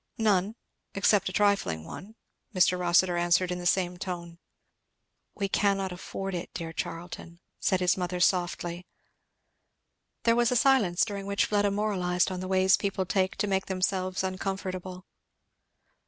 "None 0.17 0.55
except 0.95 1.29
a 1.29 1.31
trifling 1.31 1.83
one," 1.83 2.15
Mr. 2.55 2.79
Rossitur 2.79 3.17
answered 3.17 3.51
in 3.51 3.59
the 3.59 3.67
same 3.67 3.97
tone. 3.97 4.39
"We 5.35 5.47
cannot 5.47 5.91
afford 5.91 6.33
it, 6.33 6.51
dear 6.55 6.73
Charlton," 6.73 7.39
said 7.59 7.81
his 7.81 7.97
mother 7.97 8.19
softly. 8.19 8.87
There 10.23 10.35
was 10.35 10.51
a 10.51 10.55
silence, 10.55 11.05
during 11.05 11.27
which 11.27 11.45
Fleda 11.45 11.69
moralized 11.69 12.31
on 12.31 12.39
the 12.39 12.47
ways 12.47 12.77
people 12.77 13.05
take 13.05 13.35
to 13.35 13.45
make 13.47 13.67
themselves 13.67 14.23
uncomfortable. 14.23 15.05